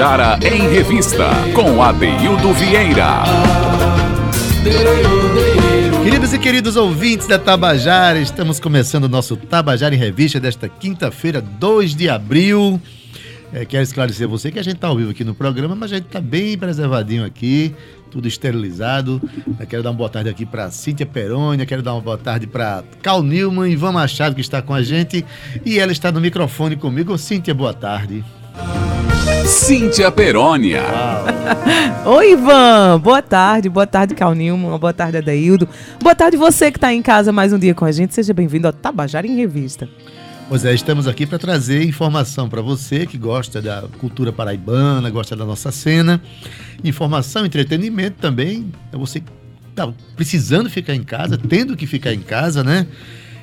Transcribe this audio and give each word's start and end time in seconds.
Tabajara 0.00 0.38
em 0.42 0.62
Revista, 0.66 1.28
com 1.54 1.82
Adeildo 1.82 2.54
Vieira. 2.54 3.22
Queridos 6.02 6.32
e 6.32 6.38
queridos 6.38 6.74
ouvintes 6.74 7.26
da 7.26 7.38
Tabajara, 7.38 8.18
estamos 8.18 8.58
começando 8.58 9.04
o 9.04 9.08
nosso 9.10 9.36
Tabajara 9.36 9.94
em 9.94 9.98
Revista 9.98 10.40
desta 10.40 10.70
quinta-feira, 10.70 11.42
2 11.42 11.94
de 11.94 12.08
abril. 12.08 12.80
É, 13.52 13.66
quero 13.66 13.82
esclarecer 13.82 14.26
você 14.26 14.50
que 14.50 14.58
a 14.58 14.62
gente 14.62 14.76
está 14.76 14.88
ao 14.88 14.96
vivo 14.96 15.10
aqui 15.10 15.22
no 15.22 15.34
programa, 15.34 15.74
mas 15.74 15.92
a 15.92 15.96
gente 15.96 16.06
está 16.06 16.18
bem 16.18 16.56
preservadinho 16.56 17.22
aqui, 17.22 17.74
tudo 18.10 18.26
esterilizado. 18.26 19.20
Eu 19.60 19.66
quero 19.66 19.82
dar 19.82 19.90
uma 19.90 19.96
boa 19.98 20.08
tarde 20.08 20.30
aqui 20.30 20.46
para 20.46 20.70
Cíntia 20.70 21.04
Perônia, 21.04 21.66
quero 21.66 21.82
dar 21.82 21.92
uma 21.92 22.00
boa 22.00 22.16
tarde 22.16 22.46
para 22.46 22.82
Cal 23.02 23.22
Nilman, 23.22 23.70
Ivan 23.70 23.92
Machado, 23.92 24.34
que 24.34 24.40
está 24.40 24.62
com 24.62 24.72
a 24.72 24.82
gente, 24.82 25.26
e 25.62 25.78
ela 25.78 25.92
está 25.92 26.10
no 26.10 26.22
microfone 26.22 26.74
comigo. 26.74 27.18
Cíntia, 27.18 27.52
boa 27.52 27.74
tarde. 27.74 28.24
Cíntia 29.46 30.10
Perônia. 30.10 30.82
Oi, 32.06 32.32
Ivan. 32.32 33.00
Boa 33.00 33.22
tarde. 33.22 33.68
Boa 33.68 33.86
tarde, 33.86 34.14
Cal 34.14 34.34
Nilman. 34.34 34.78
Boa 34.78 34.92
tarde, 34.92 35.18
Adaildo. 35.18 35.68
Boa 36.02 36.14
tarde, 36.14 36.36
você 36.36 36.70
que 36.70 36.78
está 36.78 36.92
em 36.92 37.02
casa 37.02 37.32
mais 37.32 37.52
um 37.52 37.58
dia 37.58 37.74
com 37.74 37.84
a 37.84 37.92
gente. 37.92 38.14
Seja 38.14 38.32
bem-vindo 38.32 38.66
ao 38.66 38.72
Tabajara 38.72 39.26
em 39.26 39.36
Revista. 39.36 39.88
Pois 40.48 40.64
é, 40.64 40.74
estamos 40.74 41.06
aqui 41.06 41.26
para 41.26 41.38
trazer 41.38 41.84
informação 41.84 42.48
para 42.48 42.60
você 42.60 43.06
que 43.06 43.16
gosta 43.16 43.62
da 43.62 43.84
cultura 43.98 44.32
paraibana, 44.32 45.08
gosta 45.08 45.36
da 45.36 45.44
nossa 45.44 45.70
cena. 45.70 46.20
Informação, 46.82 47.46
entretenimento 47.46 48.16
também. 48.20 48.72
É 48.92 48.96
você 48.96 49.20
que 49.20 49.30
está 49.68 49.92
precisando 50.16 50.68
ficar 50.68 50.94
em 50.94 51.04
casa, 51.04 51.38
tendo 51.38 51.76
que 51.76 51.86
ficar 51.86 52.12
em 52.12 52.20
casa, 52.20 52.64
né? 52.64 52.86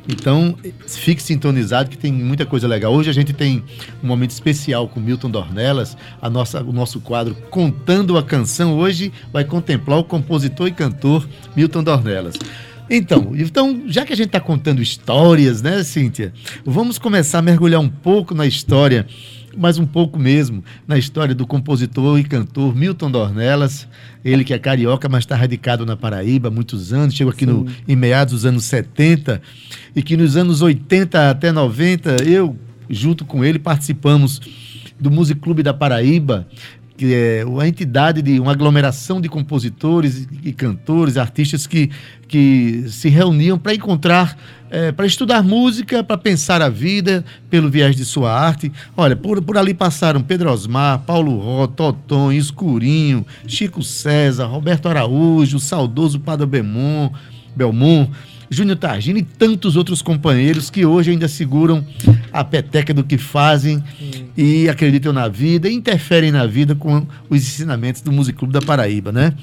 Então, 0.08 0.56
fique 0.88 1.22
sintonizado 1.22 1.90
que 1.90 1.98
tem 1.98 2.14
muita 2.14 2.46
coisa 2.46 2.68
legal. 2.68 2.94
Hoje 2.94 3.10
a 3.10 3.14
gente 3.14 3.34
tem 3.34 3.64
um 4.02 4.08
momento 4.08 4.32
especial 4.32 4.88
com 4.88 5.00
Milton 5.00 5.30
Dornelas, 5.30 5.98
a 6.22 6.30
nossa, 6.30 6.64
o 6.64 6.72
nosso 6.72 7.02
quadro 7.02 7.36
Contando 7.50 8.18
a 8.18 8.24
Canção. 8.24 8.78
Hoje 8.78 9.12
vai 9.34 9.44
contemplar 9.44 10.00
o 10.00 10.04
compositor 10.04 10.68
e 10.68 10.72
cantor 10.72 11.28
Milton 11.56 11.84
Dornelas. 11.84 12.36
Então, 12.90 13.34
então, 13.36 13.84
já 13.86 14.06
que 14.06 14.14
a 14.14 14.16
gente 14.16 14.28
está 14.28 14.40
contando 14.40 14.82
histórias, 14.82 15.62
né, 15.62 15.84
Cíntia? 15.84 16.32
Vamos 16.66 16.98
começar 16.98 17.40
a 17.40 17.42
mergulhar 17.42 17.82
um 17.82 17.90
pouco 17.90 18.34
na 18.34 18.46
história, 18.46 19.06
mas 19.58 19.78
um 19.78 19.86
pouco 19.86 20.20
mesmo, 20.20 20.64
na 20.88 20.98
história 20.98 21.34
do 21.34 21.48
compositor 21.48 22.20
e 22.20 22.24
cantor 22.24 22.76
Milton 22.76 23.10
Dornelas. 23.10 23.88
Ele 24.24 24.44
que 24.44 24.54
é 24.54 24.60
carioca, 24.60 25.10
mas 25.10 25.24
está 25.24 25.36
radicado 25.36 25.86
na 25.86 25.96
Paraíba 25.96 26.50
há 26.50 26.52
muitos 26.52 26.94
anos, 26.94 27.16
chegou 27.16 27.32
aqui 27.32 27.46
no, 27.46 27.66
em 27.88 27.96
meados 27.96 28.34
dos 28.34 28.46
anos 28.46 28.66
70, 28.66 29.42
e 29.96 30.04
que 30.04 30.18
nos 30.18 30.36
anos 30.36 30.62
80 30.62 31.30
até 31.30 31.52
90, 31.52 32.24
eu, 32.24 32.56
junto 32.90 33.26
com 33.26 33.44
ele, 33.44 33.58
participamos 33.58 34.42
do 35.00 35.12
Music 35.12 35.40
Clube 35.40 35.64
da 35.64 35.74
Paraíba, 35.74 36.48
que 36.98 37.14
é 37.14 37.46
uma 37.46 37.68
entidade 37.68 38.24
de 38.24 38.40
uma 38.40 38.54
aglomeração 38.54 39.22
de 39.22 39.30
compositores 39.30 40.28
e 40.44 40.52
cantores, 40.52 41.16
artistas 41.16 41.68
que, 41.68 41.92
que 42.28 42.86
se 42.90 43.08
reuniam 43.08 43.60
para 43.60 43.76
encontrar, 43.76 44.36
é, 44.72 44.92
para 44.92 45.06
estudar 45.06 45.44
música, 45.44 46.04
para 46.04 46.18
pensar 46.18 46.60
a 46.60 46.70
vida 46.70 47.24
pelo 47.52 47.70
viés 47.70 47.96
de 47.96 48.04
sua 48.04 48.34
arte. 48.34 48.72
Olha, 48.98 49.16
por, 49.16 49.40
por 49.44 49.60
ali 49.60 49.76
passaram 49.76 50.24
Pedro 50.24 50.52
Osmar, 50.52 51.04
Paulo 51.06 51.38
Ró, 51.38 51.68
Toton, 51.68 52.32
Escurinho, 52.32 53.24
Chico 53.46 53.84
César, 53.84 54.48
Roberto 54.48 54.90
Araújo, 54.90 55.58
o 55.58 55.60
saudoso 55.60 56.20
Padre 56.20 56.48
Belmont, 56.48 57.14
Belmont 57.56 58.10
Júnior 58.50 58.78
Targini 58.78 59.20
e 59.20 59.24
tantos 59.24 59.76
outros 59.76 60.02
companheiros 60.02 60.70
que 60.70 60.86
hoje 60.86 61.12
ainda 61.12 61.28
seguram 61.28 61.86
a 62.32 62.44
peteca 62.44 62.94
do 62.94 63.04
que 63.04 63.18
fazem 63.18 63.78
hum. 63.78 64.26
e 64.36 64.70
acreditam 64.70 65.12
na 65.12 65.28
vida 65.28 65.70
e 65.70 65.74
interferem 65.74 66.32
na 66.32 66.46
vida 66.46 66.76
com 66.76 67.06
os 67.30 67.38
ensinamentos 67.40 68.02
do 68.02 68.12
Music 68.12 68.38
Clube 68.38 68.54
da 68.54 68.62
Paraíba, 68.62 69.12
né? 69.12 69.34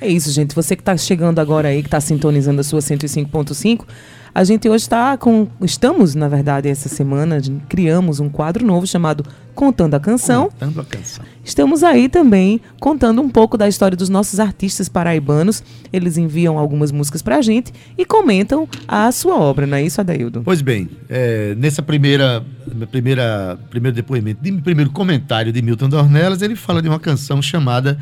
É 0.00 0.08
isso, 0.08 0.30
gente. 0.30 0.54
Você 0.54 0.76
que 0.76 0.82
está 0.82 0.96
chegando 0.96 1.38
agora 1.38 1.68
aí, 1.68 1.80
que 1.80 1.88
está 1.88 2.00
sintonizando 2.00 2.60
a 2.60 2.64
sua 2.64 2.80
105.5, 2.80 3.86
a 4.34 4.42
gente 4.42 4.68
hoje 4.68 4.82
está 4.82 5.16
com. 5.16 5.46
Estamos, 5.62 6.16
na 6.16 6.26
verdade, 6.26 6.68
essa 6.68 6.88
semana, 6.88 7.40
criamos 7.68 8.18
um 8.18 8.28
quadro 8.28 8.66
novo 8.66 8.84
chamado 8.84 9.24
Contando 9.54 9.94
a 9.94 10.00
Canção. 10.00 10.50
Contando 10.50 10.80
a 10.80 10.84
Canção. 10.84 11.24
Estamos 11.44 11.84
aí 11.84 12.08
também 12.08 12.60
contando 12.80 13.22
um 13.22 13.28
pouco 13.28 13.56
da 13.56 13.68
história 13.68 13.96
dos 13.96 14.08
nossos 14.08 14.40
artistas 14.40 14.88
paraibanos. 14.88 15.62
Eles 15.92 16.16
enviam 16.16 16.58
algumas 16.58 16.90
músicas 16.90 17.22
para 17.22 17.36
a 17.36 17.42
gente 17.42 17.72
e 17.96 18.04
comentam 18.04 18.68
a 18.88 19.12
sua 19.12 19.36
obra, 19.36 19.68
não 19.68 19.76
é 19.76 19.84
isso, 19.84 20.00
Adaildo? 20.00 20.42
Pois 20.44 20.60
bem, 20.60 20.90
é, 21.08 21.54
nessa 21.54 21.80
primeira, 21.80 22.44
primeira 22.90 23.56
primeiro 23.70 23.94
depoimento, 23.94 24.42
de, 24.42 24.50
primeiro 24.60 24.90
comentário 24.90 25.52
de 25.52 25.62
Milton 25.62 25.88
Dornelas, 25.88 26.42
ele 26.42 26.56
fala 26.56 26.82
de 26.82 26.88
uma 26.88 26.98
canção 26.98 27.40
chamada 27.40 27.96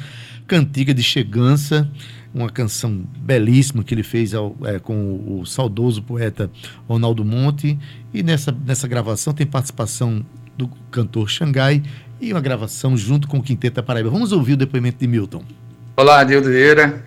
Cantiga 0.47 0.95
de 0.95 1.03
Chegança 1.03 1.87
uma 2.35 2.49
canção 2.49 3.05
belíssima 3.17 3.85
que 3.85 3.95
ele 3.95 4.03
fez 4.03 4.35
ao, 4.35 4.57
é, 4.65 4.79
com 4.79 5.41
o 5.41 5.45
saudoso 5.45 6.03
poeta 6.03 6.51
Ronaldo 6.89 7.25
Monte. 7.25 7.79
E 8.13 8.23
nessa, 8.23 8.57
nessa 8.65 8.89
gravação 8.89 9.33
tem 9.33 9.47
participação 9.47 10.25
do 10.57 10.69
cantor 10.91 11.29
Xangai 11.29 11.83
e 12.21 12.33
uma 12.33 12.41
gravação 12.41 12.97
junto 12.97 13.27
com 13.29 13.39
o 13.39 13.43
Quinteto 13.43 13.83
Paraíba. 13.83 14.11
Vamos 14.11 14.33
ouvir 14.33 14.55
o 14.55 14.57
depoimento 14.57 14.99
de 14.99 15.07
Milton. 15.07 15.43
Olá, 15.97 16.21
Adildo 16.21 16.49
Vieira. 16.49 17.05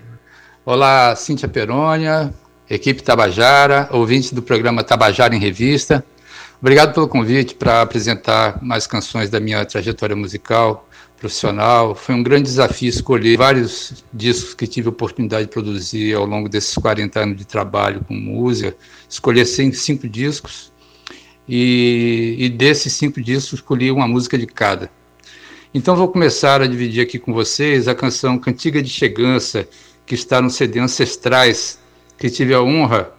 Olá, 0.64 1.14
Cíntia 1.14 1.48
Perônia, 1.48 2.34
equipe 2.68 3.00
Tabajara, 3.02 3.88
ouvintes 3.92 4.32
do 4.32 4.42
programa 4.42 4.82
Tabajara 4.82 5.34
em 5.34 5.38
Revista. 5.38 6.04
Obrigado 6.60 6.92
pelo 6.92 7.06
convite 7.06 7.54
para 7.54 7.82
apresentar 7.82 8.62
mais 8.62 8.86
canções 8.86 9.30
da 9.30 9.38
minha 9.38 9.64
trajetória 9.64 10.16
musical, 10.16 10.85
profissional. 11.26 11.94
Foi 11.94 12.14
um 12.14 12.22
grande 12.22 12.44
desafio 12.44 12.88
escolher 12.88 13.36
vários 13.36 14.04
discos 14.12 14.54
que 14.54 14.66
tive 14.66 14.86
a 14.86 14.90
oportunidade 14.90 15.46
de 15.46 15.50
produzir 15.50 16.14
ao 16.14 16.24
longo 16.24 16.48
desses 16.48 16.74
40 16.76 17.20
anos 17.20 17.36
de 17.36 17.44
trabalho 17.44 18.04
com 18.06 18.14
música. 18.14 18.76
Escolher 19.08 19.44
cinco, 19.44 20.08
discos 20.08 20.72
e, 21.48 22.36
e, 22.38 22.48
desses 22.48 22.92
cinco 22.92 23.20
discos 23.20 23.54
escolhi 23.54 23.90
uma 23.90 24.06
música 24.06 24.38
de 24.38 24.46
cada. 24.46 24.90
Então 25.74 25.96
vou 25.96 26.08
começar 26.08 26.62
a 26.62 26.66
dividir 26.66 27.02
aqui 27.02 27.18
com 27.18 27.32
vocês 27.32 27.88
a 27.88 27.94
canção 27.94 28.38
Cantiga 28.38 28.80
de 28.80 28.88
Chegança, 28.88 29.68
que 30.06 30.14
está 30.14 30.40
no 30.40 30.48
CD 30.48 30.78
Ancestrais, 30.78 31.78
que 32.16 32.30
tive 32.30 32.54
a 32.54 32.62
honra 32.62 33.10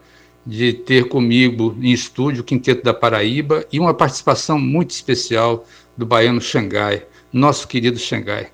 de 0.46 0.72
ter 0.72 1.10
comigo 1.10 1.78
em 1.82 1.92
estúdio 1.92 2.42
o 2.42 2.44
Quinteto 2.44 2.82
da 2.82 2.94
Paraíba 2.94 3.66
e 3.72 3.80
uma 3.80 3.94
participação 3.94 4.58
muito 4.58 4.92
especial 4.92 5.66
do 5.96 6.06
baiano 6.06 6.40
Xangai 6.40 7.04
nosso 7.32 7.68
querido 7.68 7.98
Xangai. 7.98 8.50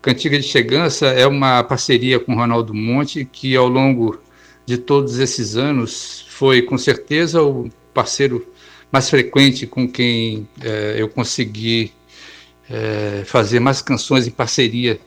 Cantiga 0.00 0.38
de 0.38 0.44
Chegança 0.44 1.06
é 1.06 1.26
uma 1.26 1.64
parceria 1.64 2.20
com 2.20 2.34
Ronaldo 2.34 2.72
Monte, 2.72 3.24
que 3.24 3.56
ao 3.56 3.68
longo 3.68 4.20
de 4.64 4.78
todos 4.78 5.18
esses 5.18 5.56
anos 5.56 6.26
foi 6.30 6.62
com 6.62 6.78
certeza 6.78 7.42
o 7.42 7.70
parceiro 7.92 8.46
mais 8.92 9.10
frequente 9.10 9.66
com 9.66 9.88
quem 9.88 10.46
é, 10.62 10.96
eu 10.98 11.08
consegui 11.08 11.92
é, 12.70 13.22
fazer 13.24 13.58
mais 13.58 13.82
canções 13.82 14.26
em 14.26 14.30
parceria. 14.30 14.98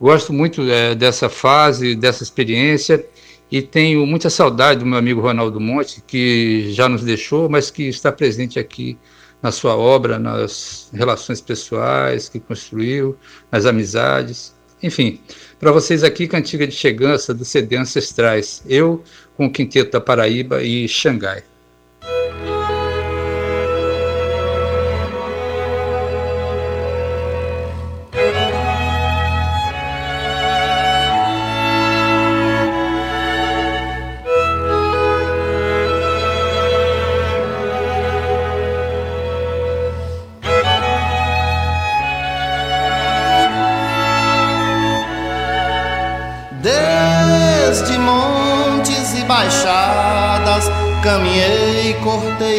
Gosto 0.00 0.32
muito 0.32 0.62
é, 0.70 0.94
dessa 0.94 1.28
fase, 1.28 1.94
dessa 1.94 2.22
experiência 2.22 3.04
e 3.50 3.62
tenho 3.62 4.04
muita 4.06 4.28
saudade 4.28 4.80
do 4.80 4.86
meu 4.86 4.98
amigo 4.98 5.20
Ronaldo 5.20 5.60
Monte, 5.60 6.02
que 6.06 6.72
já 6.72 6.88
nos 6.88 7.02
deixou, 7.02 7.48
mas 7.48 7.70
que 7.70 7.84
está 7.84 8.12
presente 8.12 8.58
aqui 8.58 8.98
na 9.46 9.52
sua 9.52 9.76
obra, 9.76 10.18
nas 10.18 10.90
relações 10.92 11.40
pessoais 11.40 12.28
que 12.28 12.40
construiu, 12.40 13.16
nas 13.50 13.64
amizades. 13.64 14.52
Enfim, 14.82 15.20
para 15.60 15.70
vocês 15.70 16.02
aqui, 16.02 16.26
Cantiga 16.26 16.66
de 16.66 16.74
Chegança 16.74 17.32
do 17.32 17.44
CD 17.44 17.76
Ancestrais. 17.76 18.60
Eu 18.66 19.04
com 19.36 19.46
o 19.46 19.52
Quinteto 19.52 19.92
da 19.92 20.00
Paraíba 20.00 20.64
e 20.64 20.88
Xangai. 20.88 21.44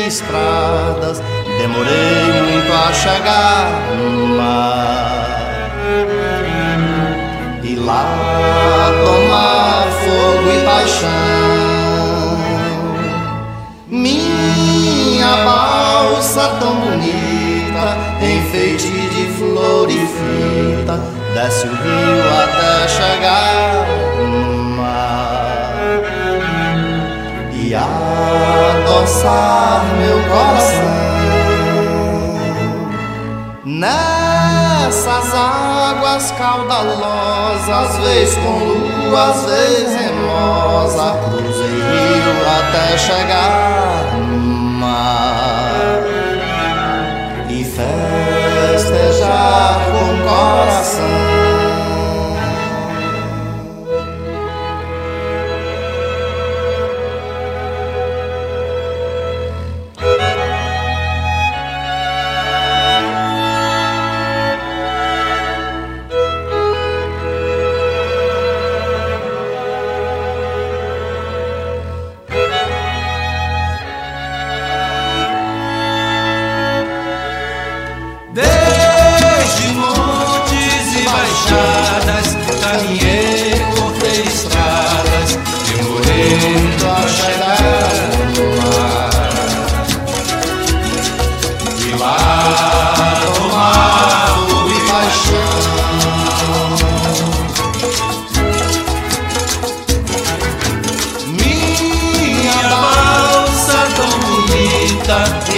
Estradas, 0.08 1.22
demorei 1.58 2.32
muito 2.42 2.74
a 2.74 2.94
chegar 2.94 3.70
no 3.96 4.28
mar. 4.38 5.72
E 7.64 7.76
lá 7.76 8.92
tomar 9.06 9.88
fogo 10.02 10.50
e 10.50 10.66
paixão. 10.66 11.08
Minha 13.88 15.36
balsa 15.46 16.48
tão 16.60 16.76
bonita, 16.76 17.98
enfeite 18.22 18.90
de 18.90 19.26
flor 19.34 19.90
e 19.90 19.98
bonita, 19.98 21.00
desce 21.34 21.68
o 21.68 21.70
rio 21.70 22.24
até 22.44 22.88
chegar 22.88 24.17
adoçar 28.88 29.84
meu 29.98 30.18
coração. 30.30 30.98
Nessas 33.66 35.34
águas 35.34 36.32
caudalosas, 36.32 37.98
vezes 37.98 38.38
com 38.38 38.60
lua, 38.60 39.30
às 39.30 39.46
vezes 39.46 39.94
remosa, 39.94 41.18
cruzei 41.26 41.68
rio 41.68 42.38
até 42.60 42.98
chegar 42.98 44.07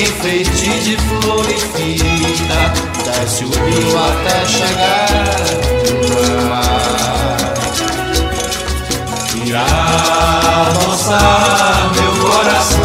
enfeite 0.02 0.80
de 0.80 0.98
flor 0.98 1.46
infinita, 1.50 2.74
desce 3.04 3.44
o 3.44 3.50
rio 3.50 3.98
até 3.98 4.46
chegar 4.46 5.08
no 6.02 6.50
mar. 6.50 7.00
Meu 11.96 12.14
coração. 12.24 12.80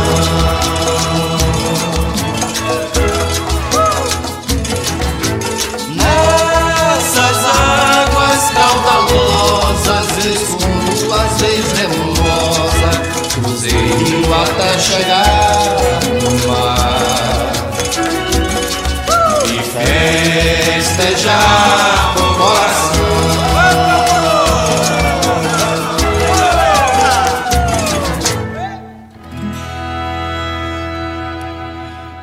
Nessas 5.95 7.39
águas 7.45 8.43
caudalosas, 8.55 10.09
escuro, 10.25 11.15
às 11.15 11.41
vezes 11.41 11.73
remosa, 11.73 12.91
cruzei 13.35 13.77
o 13.77 13.97
rio 13.99 14.35
até 14.35 14.79
chegar. 14.79 15.34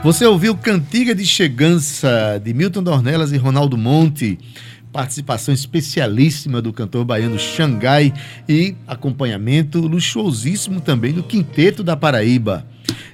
Você 0.03 0.25
ouviu 0.25 0.55
Cantiga 0.57 1.13
de 1.13 1.25
Chegança, 1.25 2.41
de 2.43 2.53
Milton 2.55 2.81
Dornelas 2.81 3.31
e 3.31 3.37
Ronaldo 3.37 3.77
Monte, 3.77 4.39
participação 4.91 5.53
especialíssima 5.53 6.61
do 6.61 6.73
cantor 6.73 7.05
baiano 7.05 7.37
Xangai 7.37 8.11
e 8.49 8.75
acompanhamento 8.87 9.79
luxuosíssimo 9.79 10.81
também 10.81 11.13
do 11.13 11.21
Quinteto 11.21 11.83
da 11.83 11.95
Paraíba. 11.95 12.65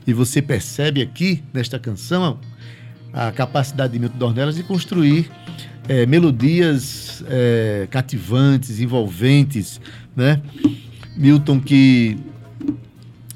E 0.08 0.14
você 0.14 0.42
percebe 0.42 1.02
aqui, 1.02 1.44
nesta 1.54 1.78
canção, 1.78 2.40
a 3.12 3.32
capacidade 3.32 3.94
de 3.94 4.00
Milton 4.00 4.18
Dornelas 4.18 4.56
de 4.56 4.64
construir 4.64 5.30
é, 5.88 6.06
melodias 6.06 7.24
é, 7.28 7.88
cativantes, 7.90 8.80
envolventes, 8.80 9.80
né? 10.16 10.42
Milton 11.16 11.60
que 11.60 12.18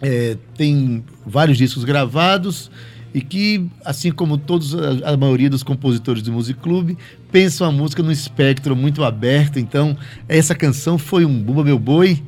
é, 0.01 0.37
tem 0.55 1.03
vários 1.25 1.57
discos 1.57 1.83
gravados, 1.83 2.69
e 3.13 3.21
que, 3.21 3.67
assim 3.83 4.11
como 4.11 4.37
todos 4.37 4.73
a, 4.73 5.11
a 5.13 5.17
maioria 5.17 5.49
dos 5.49 5.63
compositores 5.63 6.23
do 6.23 6.31
Music 6.31 6.59
Club, 6.59 6.95
pensam 7.31 7.67
a 7.67 7.71
música 7.71 8.01
num 8.01 8.11
espectro 8.11 8.75
muito 8.75 9.03
aberto. 9.03 9.59
Então, 9.59 9.97
essa 10.27 10.55
canção 10.55 10.97
foi 10.97 11.25
um 11.25 11.41
Bumba 11.41 11.63
Meu 11.63 11.77
Boi, 11.77 12.23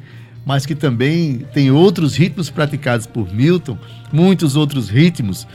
mas 0.46 0.66
que 0.66 0.76
também 0.76 1.46
tem 1.54 1.72
outros 1.72 2.16
ritmos 2.16 2.50
praticados 2.50 3.08
por 3.08 3.34
Milton, 3.34 3.78
muitos 4.12 4.58
outros 4.58 4.90
ritmos, 4.90 5.48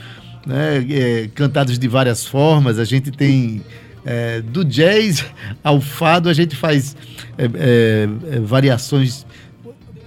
né, 0.47 0.83
é, 0.89 1.29
cantados 1.35 1.77
de 1.77 1.87
várias 1.87 2.25
formas. 2.25 2.79
A 2.79 2.85
gente 2.85 3.11
tem 3.11 3.61
é, 4.05 4.41
do 4.41 4.63
jazz 4.63 5.25
ao 5.63 5.81
fado, 5.81 6.29
a 6.29 6.33
gente 6.33 6.55
faz 6.55 6.95
é, 7.37 7.45
é, 7.45 8.09
é 8.35 8.39
variações 8.39 9.25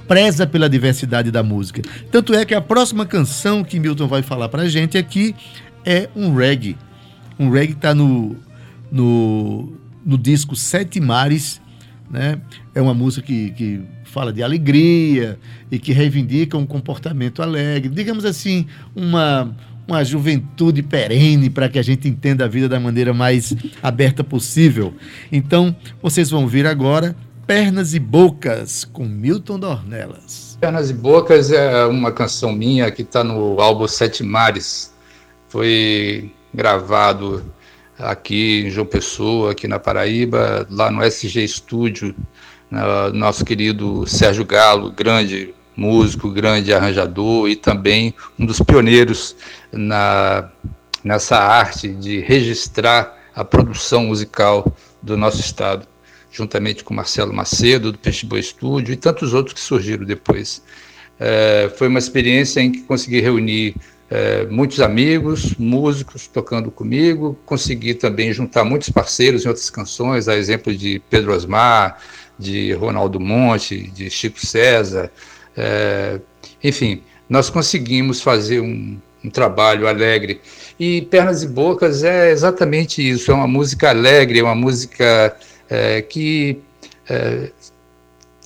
preza 0.07 0.47
pela 0.47 0.69
diversidade 0.69 1.31
da 1.31 1.43
música. 1.43 1.81
Tanto 2.11 2.35
é 2.35 2.45
que 2.45 2.55
a 2.55 2.61
próxima 2.61 3.07
canção 3.07 3.65
que 3.65 3.79
Milton 3.79 4.07
vai 4.07 4.23
falar 4.23 4.49
pra 4.49 4.69
gente 4.69 4.99
aqui 4.99 5.35
é 5.85 6.09
um 6.15 6.35
reggae. 6.35 6.77
Um 7.39 7.51
reggae 7.51 7.73
está 7.73 7.95
no, 7.95 8.37
no, 8.91 9.73
no 10.05 10.19
disco 10.19 10.55
Sete 10.55 11.01
Mares, 11.01 11.61
né? 12.11 12.39
É 12.75 12.83
uma 12.83 12.93
música 12.93 13.27
que, 13.27 13.51
que 13.53 13.81
fala 14.05 14.33
de 14.33 14.43
alegria 14.43 15.39
e 15.71 15.79
que 15.79 15.93
reivindica 15.93 16.59
um 16.59 16.67
comportamento 16.67 17.43
alegre. 17.43 17.89
Digamos 17.89 18.27
assim, 18.27 18.67
uma, 18.95 19.57
uma 19.93 20.05
juventude 20.05 20.83
perene 20.83 21.51
para 21.51 21.69
que 21.69 21.79
a 21.79 21.83
gente 21.83 22.09
entenda 22.09 22.47
a 22.47 22.49
vida 22.49 22.69
da 22.69 22.81
maneira 22.81 23.13
mais 23.13 23.55
aberta 23.83 24.25
possível. 24.25 24.95
Então, 25.31 25.77
vocês 26.03 26.31
vão 26.31 26.49
ver 26.49 26.67
agora 26.67 27.15
Pernas 27.47 27.93
e 27.93 27.99
Bocas, 27.99 28.85
com 28.85 29.05
Milton 29.05 29.59
Dornelas. 29.59 30.57
Pernas 30.59 30.89
e 30.89 30.95
Bocas 30.95 31.53
é 31.53 31.85
uma 31.85 32.11
canção 32.11 32.53
minha 32.53 32.91
que 32.91 33.03
está 33.03 33.23
no 33.23 33.61
álbum 33.61 33.87
Sete 33.87 34.23
Mares. 34.23 34.95
Foi 35.49 36.33
gravado 36.55 37.45
aqui 37.99 38.65
em 38.67 38.71
João 38.71 38.87
Pessoa, 38.87 39.53
aqui 39.53 39.69
na 39.69 39.79
Paraíba, 39.79 40.67
lá 40.71 40.91
no 40.91 41.03
SG 41.05 41.47
Studio, 41.47 42.15
nosso 43.13 43.45
querido 43.45 44.07
Sérgio 44.07 44.47
Galo, 44.47 44.91
grande 44.91 45.55
músico, 45.77 46.31
grande 46.31 46.73
arranjador 46.73 47.49
e 47.49 47.57
também 47.57 48.15
um 48.39 48.45
dos 48.47 48.61
pioneiros 48.61 49.37
na, 49.71 50.51
nessa 51.03 51.39
arte 51.39 51.89
de 51.89 52.21
registrar 52.21 53.19
a 53.35 53.45
produção 53.45 54.07
musical 54.07 54.71
do 55.03 55.17
nosso 55.17 55.41
estado 55.41 55.87
juntamente 56.33 56.83
com 56.83 56.95
Marcelo 56.95 57.33
Macedo, 57.33 57.93
do 57.93 57.99
Peixe 57.99 58.25
Boa 58.25 58.41
Estúdio, 58.41 58.93
e 58.95 58.97
tantos 58.97 59.35
outros 59.35 59.55
que 59.55 59.61
surgiram 59.61 60.05
depois. 60.05 60.63
É, 61.21 61.71
foi 61.77 61.89
uma 61.89 61.99
experiência 61.99 62.61
em 62.61 62.73
que 62.73 62.81
consegui 62.81 63.21
reunir 63.21 63.77
é, 64.11 64.47
muitos 64.47 64.81
amigos, 64.81 65.55
músicos 65.59 66.27
tocando 66.27 66.71
comigo, 66.71 67.39
consegui 67.45 67.95
também 67.95 68.33
juntar 68.33 68.65
muitos 68.65 68.89
parceiros 68.89 69.45
em 69.45 69.49
outras 69.49 69.71
canções, 69.71 70.27
a 70.27 70.37
exemplo 70.37 70.75
de 70.75 71.01
Pedro 71.11 71.35
Osmar, 71.35 71.99
de 72.39 72.73
Ronaldo 72.73 73.21
Monte, 73.21 73.91
de 73.91 74.11
Chico 74.11 74.45
César, 74.45 75.13
é, 75.57 76.21
enfim, 76.63 77.03
nós 77.29 77.51
conseguimos 77.51 78.21
fazer 78.21 78.61
um, 78.61 78.99
um 79.25 79.31
trabalho 79.31 79.87
alegre. 79.87 80.41
E 80.79 81.03
Pernas 81.03 81.43
e 81.43 81.49
Bocas 81.49 82.03
é 82.03 82.31
exatamente 82.31 83.07
isso, 83.07 83.31
é 83.31 83.35
uma 83.35 83.47
música 83.47 83.91
alegre, 83.91 84.41
é 84.41 84.43
uma 84.43 84.55
música 84.55 85.37
é, 85.69 86.03
que 86.03 86.59
é, 87.09 87.51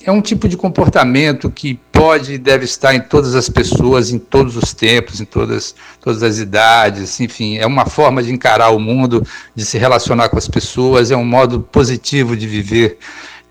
é 0.03 0.11
um 0.11 0.21
tipo 0.21 0.47
de 0.47 0.55
comportamento 0.55 1.49
que 1.49 1.79
pode 1.91 2.33
e 2.33 2.37
deve 2.37 2.65
estar 2.65 2.93
em 2.93 3.01
todas 3.01 3.35
as 3.35 3.49
pessoas, 3.49 4.11
em 4.11 4.19
todos 4.19 4.55
os 4.55 4.73
tempos, 4.73 5.19
em 5.19 5.25
todas, 5.25 5.75
todas 5.99 6.23
as 6.23 6.37
idades, 6.37 7.19
enfim, 7.19 7.57
é 7.57 7.65
uma 7.65 7.85
forma 7.85 8.21
de 8.23 8.31
encarar 8.31 8.69
o 8.69 8.79
mundo, 8.79 9.25
de 9.55 9.65
se 9.65 9.77
relacionar 9.77 10.29
com 10.29 10.37
as 10.37 10.47
pessoas, 10.47 11.11
é 11.11 11.17
um 11.17 11.25
modo 11.25 11.59
positivo 11.59 12.37
de 12.37 12.47
viver. 12.47 12.99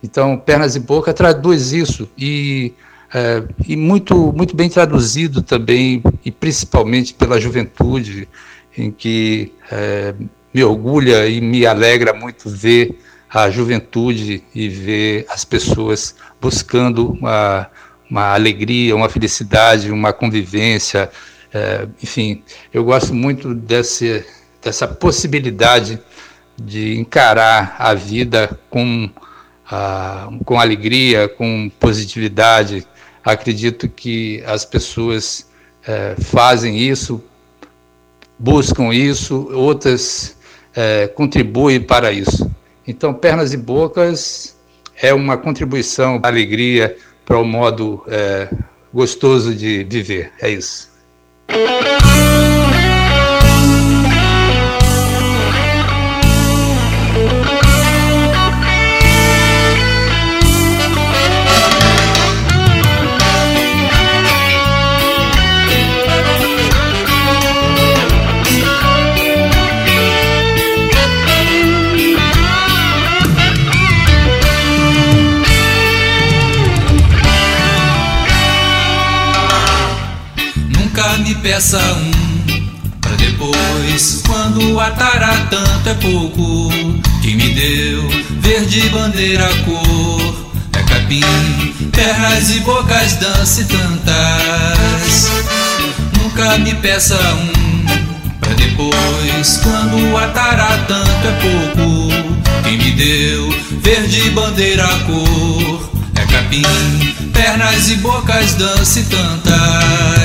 Então, 0.03 0.39
Pernas 0.39 0.77
e 0.77 0.81
Boca 0.81 1.13
traduz 1.13 1.73
isso 1.73 2.09
e, 2.17 2.73
é, 3.13 3.43
e 3.67 3.77
muito, 3.77 4.33
muito 4.33 4.57
bem 4.57 4.69
traduzido 4.69 5.43
também, 5.43 6.03
e 6.25 6.31
principalmente 6.31 7.15
pela 7.15 7.41
juventude, 7.41 8.29
em 8.77 8.91
que 8.91 9.53
é, 9.71 10.15
me 10.53 10.65
orgulha 10.65 11.27
e 11.27 11.41
me 11.41 11.67
alegra 11.67 12.13
muito 12.13 12.49
ver 12.49 12.99
a 13.29 13.51
juventude 13.51 14.43
e 14.55 14.69
ver 14.69 15.27
as 15.29 15.45
pessoas 15.45 16.15
buscando 16.41 17.11
uma, 17.13 17.71
uma 18.11 18.33
alegria, 18.33 18.95
uma 18.95 19.09
felicidade, 19.09 19.91
uma 19.91 20.13
convivência. 20.13 21.11
É, 21.53 21.87
enfim, 22.03 22.43
eu 22.73 22.85
gosto 22.85 23.15
muito 23.15 23.55
desse, 23.55 24.25
dessa 24.63 24.87
possibilidade 24.89 26.01
de 26.61 26.99
encarar 26.99 27.77
a 27.79 27.93
vida 27.95 28.59
com, 28.71 29.11
uh, 29.71 30.45
com 30.45 30.59
alegria, 30.59 31.29
com 31.29 31.71
positividade. 31.79 32.87
Acredito 33.27 33.89
que 33.89 34.41
as 34.47 34.65
pessoas 34.65 35.47
uh, 35.83 36.23
fazem 36.23 36.79
isso, 36.79 37.21
buscam 38.39 38.95
isso, 38.95 39.51
outras 39.53 40.37
uh, 40.77 41.13
contribuem 41.15 41.81
para 41.81 42.13
isso. 42.13 42.49
Então, 42.87 43.13
Pernas 43.13 43.53
e 43.53 43.57
Bocas 43.57 44.57
é 45.03 45.13
uma 45.13 45.37
contribuição, 45.37 46.21
alegria 46.23 46.97
para 47.25 47.39
o 47.39 47.45
modo 47.45 48.05
é, 48.07 48.49
gostoso 48.95 49.53
de 49.53 49.83
viver. 49.83 50.33
É 50.41 50.49
isso. 50.49 50.89
Peça 81.47 81.79
um 81.79 82.11
Pra 83.01 83.13
depois, 83.13 84.21
quando 84.27 84.81
atarar 84.81 85.49
tanto 85.49 85.89
é 85.89 85.95
pouco 85.95 86.71
Que 87.23 87.37
me 87.37 87.55
deu 87.55 88.03
verde 88.41 88.89
bandeira 88.89 89.49
cor. 89.65 90.47
É 90.73 90.83
capim, 90.83 91.21
pernas 91.93 92.51
e 92.51 92.61
bocas, 92.61 93.15
dance 93.15 93.65
tantas. 93.67 95.31
Nunca 96.21 96.59
me 96.59 96.75
peça 96.75 97.15
um 97.15 97.85
Pra 98.41 98.53
depois, 98.55 99.61
quando 99.63 100.17
atarar 100.17 100.85
tanto 100.89 101.29
é 101.29 101.33
pouco 101.43 102.09
Quem 102.65 102.77
me 102.77 102.91
deu 102.91 103.49
verde 103.83 104.31
bandeira 104.31 104.89
cor. 105.07 105.91
É 106.17 106.27
capim, 106.27 106.63
pernas 107.33 107.89
e 107.91 107.97
bocas, 107.99 108.55
dance 108.55 109.05
tantas 109.05 110.16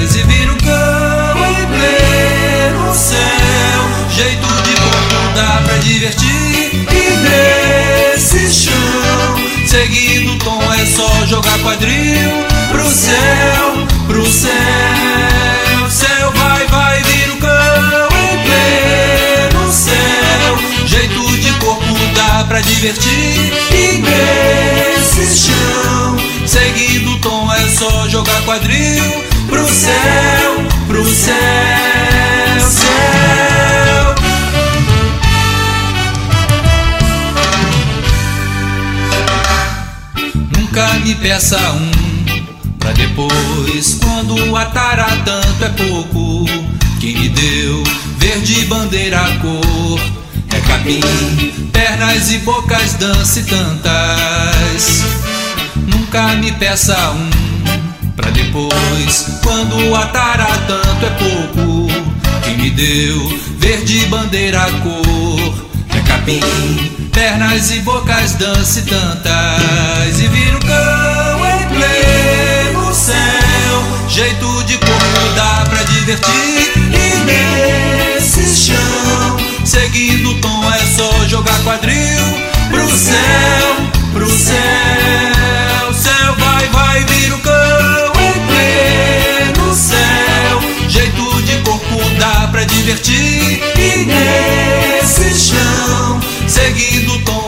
divertir 5.82 6.86
E 6.92 8.14
nesse 8.14 8.52
chão. 8.52 9.36
Seguindo 9.68 10.34
o 10.34 10.38
tom 10.38 10.62
é 10.74 10.86
só 10.86 11.26
jogar 11.26 11.58
quadril 11.60 12.30
Pro 12.72 12.90
céu, 12.90 13.88
pro 14.08 14.26
céu. 14.26 14.52
Céu 15.90 16.32
vai, 16.34 16.66
vai, 16.68 17.04
vira 17.04 17.34
o 17.34 17.38
cão 17.38 18.10
em 18.18 18.38
pleno 18.44 19.72
céu. 19.72 20.58
Jeito 20.86 21.38
de 21.38 21.52
corpo 21.60 21.96
dá 22.16 22.46
pra 22.46 22.62
divertir 22.62 23.54
E 23.74 24.02
nesse 24.02 25.48
chão. 25.48 26.18
Seguindo 26.46 27.12
o 27.12 27.20
tom 27.20 27.52
é 27.54 27.68
só 27.70 28.10
jogar 28.10 28.42
quadril 28.44 29.24
Pro 29.48 29.68
céu, 29.68 29.94
me 41.02 41.16
peça 41.16 41.58
um 41.72 41.92
Pra 42.80 42.92
depois, 42.92 44.00
quando 44.04 44.56
atarar 44.56 45.24
tanto 45.24 45.64
é 45.64 45.70
pouco. 45.70 46.46
Quem 47.00 47.18
me 47.18 47.30
deu 47.30 47.84
verde 48.18 48.66
bandeira 48.66 49.24
cor 49.42 50.00
É 50.52 50.60
capim, 50.62 51.00
pernas 51.72 52.32
e 52.32 52.40
bocas, 52.40 52.94
dance 52.94 53.44
tantas. 53.44 55.04
Nunca 55.76 56.36
me 56.36 56.52
peça 56.54 56.98
um 57.12 58.12
Pra 58.16 58.30
depois, 58.32 59.40
quando 59.44 59.96
atarar 59.96 60.66
tanto 60.68 61.06
é 61.06 61.10
pouco. 61.10 61.88
Quem 62.44 62.58
me 62.58 62.70
deu 62.72 63.40
verde 63.60 64.06
bandeira 64.08 64.66
cor 64.84 65.71
capim, 66.22 66.40
pernas 67.12 67.72
e 67.72 67.80
bocas, 67.80 68.34
dance 68.34 68.84
tantas 68.84 70.20
E 70.20 70.28
vira 70.28 70.58
o 70.58 70.60
cão 70.60 71.46
em 71.48 71.68
pleno 71.76 72.94
céu. 72.94 74.08
Jeito 74.08 74.64
de 74.64 74.78
corpo 74.78 75.36
dá 75.36 75.66
pra 75.70 75.84
divertir. 75.84 76.72
E 76.78 78.16
nesse 78.16 78.56
chão 78.56 79.38
Seguindo 79.66 80.32
o 80.32 80.42
tom 80.42 80.74
é 80.74 80.80
só 80.98 81.28
jogar 81.28 81.58
quadril 81.64 82.20
Pro 82.70 82.90
céu, 82.90 83.61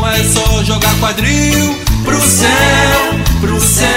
é 0.07 0.23
só 0.23 0.63
jogar 0.63 0.93
quadril 0.99 1.83
Pro 2.03 2.19
céu, 2.19 2.49
pro 3.39 3.61
céu, 3.61 3.87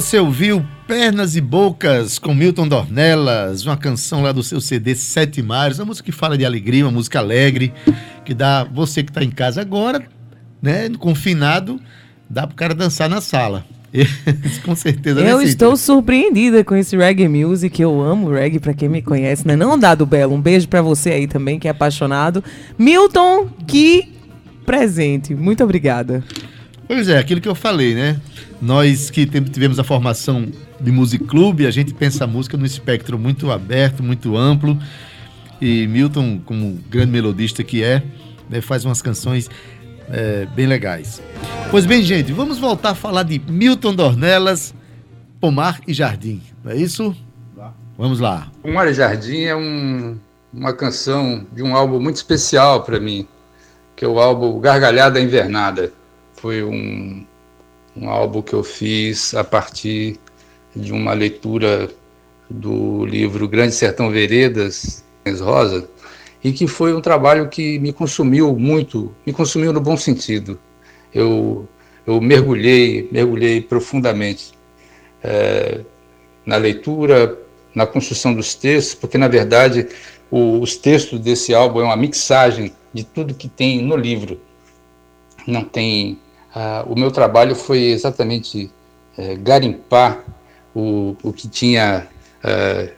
você 0.00 0.18
ouviu 0.18 0.64
Pernas 0.88 1.36
e 1.36 1.42
Bocas 1.42 2.18
com 2.18 2.32
Milton 2.32 2.66
Dornelas, 2.66 3.66
uma 3.66 3.76
canção 3.76 4.22
lá 4.22 4.32
do 4.32 4.42
seu 4.42 4.58
CD 4.58 4.94
Sete 4.94 5.42
Mares, 5.42 5.78
uma 5.78 5.84
música 5.84 6.06
que 6.06 6.10
fala 6.10 6.38
de 6.38 6.44
alegria, 6.46 6.86
uma 6.86 6.90
música 6.90 7.18
alegre, 7.18 7.70
que 8.24 8.32
dá 8.32 8.64
você 8.64 9.02
que 9.02 9.10
está 9.10 9.22
em 9.22 9.30
casa 9.30 9.60
agora, 9.60 10.02
né, 10.62 10.88
confinado, 10.98 11.78
dá 12.30 12.46
para 12.46 12.54
o 12.54 12.56
cara 12.56 12.74
dançar 12.74 13.10
na 13.10 13.20
sala. 13.20 13.66
com 14.64 14.74
certeza. 14.74 15.20
né, 15.20 15.32
Eu 15.32 15.42
estou 15.42 15.76
surpreendida 15.76 16.64
com 16.64 16.74
esse 16.74 16.96
reggae 16.96 17.28
music. 17.28 17.82
Eu 17.82 18.00
amo 18.00 18.30
reggae, 18.30 18.58
pra 18.58 18.72
quem 18.72 18.88
me 18.88 19.02
conhece, 19.02 19.46
né? 19.46 19.54
Não, 19.54 19.78
Dado 19.78 20.06
Belo, 20.06 20.34
um 20.34 20.40
beijo 20.40 20.66
pra 20.66 20.80
você 20.80 21.10
aí 21.10 21.26
também, 21.26 21.58
que 21.58 21.68
é 21.68 21.72
apaixonado. 21.72 22.42
Milton, 22.78 23.48
que 23.66 24.08
presente. 24.64 25.34
Muito 25.34 25.62
obrigada. 25.62 26.24
Pois 26.92 27.08
é, 27.08 27.18
aquilo 27.18 27.40
que 27.40 27.46
eu 27.46 27.54
falei, 27.54 27.94
né? 27.94 28.20
Nós 28.60 29.10
que 29.10 29.24
tivemos 29.24 29.78
a 29.78 29.84
formação 29.84 30.48
de 30.80 30.90
Music 30.90 31.22
Club, 31.22 31.60
a 31.60 31.70
gente 31.70 31.94
pensa 31.94 32.24
a 32.24 32.26
música 32.26 32.56
num 32.56 32.64
espectro 32.64 33.16
muito 33.16 33.48
aberto, 33.52 34.02
muito 34.02 34.36
amplo. 34.36 34.76
E 35.60 35.86
Milton, 35.86 36.40
como 36.44 36.80
grande 36.90 37.12
melodista 37.12 37.62
que 37.62 37.80
é, 37.84 38.02
né, 38.48 38.60
faz 38.60 38.84
umas 38.84 39.00
canções 39.00 39.48
é, 40.08 40.48
bem 40.56 40.66
legais. 40.66 41.22
Pois 41.70 41.86
bem, 41.86 42.02
gente, 42.02 42.32
vamos 42.32 42.58
voltar 42.58 42.90
a 42.90 42.94
falar 42.96 43.22
de 43.22 43.38
Milton 43.38 43.94
Dornelas, 43.94 44.74
Pomar 45.40 45.80
e 45.86 45.94
Jardim. 45.94 46.42
Não 46.64 46.72
é 46.72 46.76
isso? 46.76 47.14
Vamos 47.96 48.18
lá. 48.18 48.50
O 48.64 48.72
Mário 48.72 48.92
Jardim 48.92 49.42
é 49.42 49.54
um- 49.54 50.18
uma 50.52 50.72
canção 50.72 51.46
de 51.52 51.62
um 51.62 51.72
álbum 51.76 52.00
muito 52.00 52.16
especial 52.16 52.82
para 52.82 52.98
mim, 52.98 53.28
que 53.94 54.04
é 54.04 54.08
o 54.08 54.18
álbum 54.18 54.58
Gargalhada 54.58 55.20
Invernada. 55.20 55.92
Foi 56.40 56.62
um, 56.64 57.24
um 57.96 58.08
álbum 58.08 58.40
que 58.40 58.54
eu 58.54 58.62
fiz 58.64 59.34
a 59.34 59.44
partir 59.44 60.18
de 60.74 60.92
uma 60.92 61.12
leitura 61.12 61.90
do 62.48 63.04
livro 63.04 63.46
Grande 63.48 63.74
Sertão 63.74 64.10
Veredas, 64.10 65.04
Rosa, 65.40 65.88
e 66.42 66.52
que 66.52 66.66
foi 66.66 66.94
um 66.94 67.00
trabalho 67.00 67.48
que 67.48 67.78
me 67.78 67.92
consumiu 67.92 68.56
muito, 68.56 69.14
me 69.26 69.32
consumiu 69.32 69.72
no 69.72 69.80
bom 69.80 69.96
sentido. 69.96 70.58
Eu, 71.14 71.68
eu 72.06 72.20
mergulhei, 72.20 73.08
mergulhei 73.12 73.60
profundamente 73.60 74.52
eh, 75.22 75.80
na 76.46 76.56
leitura, 76.56 77.38
na 77.74 77.86
construção 77.86 78.34
dos 78.34 78.54
textos, 78.54 78.94
porque 78.94 79.18
na 79.18 79.28
verdade 79.28 79.86
o- 80.30 80.60
os 80.60 80.76
textos 80.76 81.20
desse 81.20 81.52
álbum 81.54 81.80
é 81.80 81.84
uma 81.84 81.96
mixagem 81.96 82.72
de 82.94 83.04
tudo 83.04 83.34
que 83.34 83.48
tem 83.48 83.82
no 83.82 83.96
livro. 83.96 84.40
Não 85.46 85.62
tem. 85.64 86.18
Ah, 86.54 86.84
o 86.86 86.98
meu 86.98 87.10
trabalho 87.10 87.54
foi 87.54 87.84
exatamente 87.84 88.70
eh, 89.16 89.36
garimpar 89.36 90.24
o, 90.74 91.16
o 91.22 91.32
que 91.32 91.48
tinha 91.48 92.08
eh, 92.42 92.92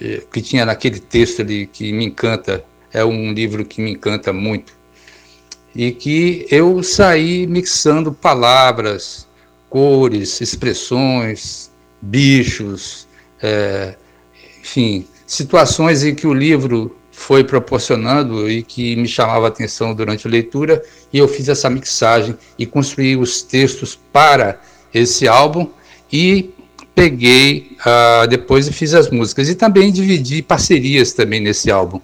o 0.00 0.30
que 0.30 0.42
tinha 0.42 0.66
naquele 0.66 1.00
texto 1.00 1.42
ali 1.42 1.66
que 1.66 1.92
me 1.92 2.06
encanta. 2.06 2.64
É 2.92 3.04
um 3.04 3.32
livro 3.32 3.64
que 3.64 3.80
me 3.80 3.92
encanta 3.92 4.32
muito 4.32 4.72
e 5.74 5.90
que 5.90 6.46
eu 6.50 6.82
saí 6.82 7.46
mixando 7.46 8.12
palavras, 8.12 9.26
cores, 9.68 10.40
expressões, 10.40 11.70
bichos, 12.00 13.08
é, 13.42 13.96
enfim, 14.60 15.06
situações 15.26 16.04
em 16.04 16.14
que 16.14 16.26
o 16.26 16.32
livro 16.32 16.96
foi 17.14 17.44
proporcionando 17.44 18.50
e 18.50 18.62
que 18.62 18.96
me 18.96 19.06
chamava 19.06 19.46
a 19.46 19.48
atenção 19.48 19.94
durante 19.94 20.26
a 20.26 20.30
leitura, 20.30 20.82
e 21.12 21.18
eu 21.18 21.28
fiz 21.28 21.48
essa 21.48 21.70
mixagem 21.70 22.36
e 22.58 22.66
construí 22.66 23.16
os 23.16 23.40
textos 23.40 23.98
para 24.12 24.60
esse 24.92 25.26
álbum 25.26 25.68
e 26.12 26.50
peguei 26.94 27.76
ah, 27.84 28.26
depois 28.28 28.66
e 28.66 28.72
fiz 28.72 28.94
as 28.94 29.10
músicas 29.10 29.48
e 29.48 29.54
também 29.54 29.90
dividi 29.92 30.42
parcerias 30.42 31.12
também 31.12 31.40
nesse 31.40 31.70
álbum. 31.70 32.00